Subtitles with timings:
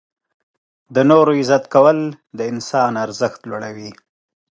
[0.95, 1.97] •د نورو عزت کول
[2.37, 3.91] د انسان ارزښت لوړوي.